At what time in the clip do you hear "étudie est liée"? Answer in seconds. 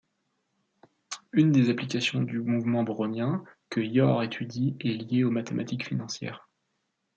4.23-5.23